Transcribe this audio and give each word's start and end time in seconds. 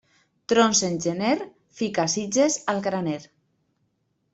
Trons 0.53 0.81
en 0.87 0.95
gener, 1.05 1.35
fica 1.83 2.09
sitges 2.17 2.61
al 2.77 2.83
graner. 2.91 3.23